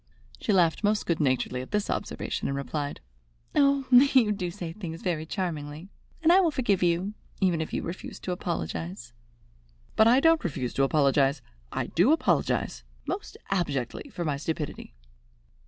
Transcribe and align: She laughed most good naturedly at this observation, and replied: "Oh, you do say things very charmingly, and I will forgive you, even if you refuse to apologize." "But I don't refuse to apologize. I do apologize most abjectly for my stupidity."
She 0.39 0.51
laughed 0.51 0.83
most 0.83 1.05
good 1.05 1.19
naturedly 1.19 1.61
at 1.61 1.69
this 1.69 1.87
observation, 1.87 2.47
and 2.47 2.57
replied: 2.57 3.01
"Oh, 3.53 3.85
you 3.91 4.31
do 4.31 4.49
say 4.49 4.73
things 4.73 5.03
very 5.03 5.27
charmingly, 5.27 5.89
and 6.23 6.31
I 6.33 6.39
will 6.39 6.49
forgive 6.49 6.81
you, 6.81 7.13
even 7.39 7.61
if 7.61 7.71
you 7.71 7.83
refuse 7.83 8.19
to 8.21 8.31
apologize." 8.31 9.13
"But 9.95 10.07
I 10.07 10.19
don't 10.19 10.43
refuse 10.43 10.73
to 10.73 10.83
apologize. 10.83 11.43
I 11.71 11.85
do 11.85 12.11
apologize 12.11 12.83
most 13.05 13.37
abjectly 13.51 14.09
for 14.09 14.25
my 14.25 14.37
stupidity." 14.37 14.95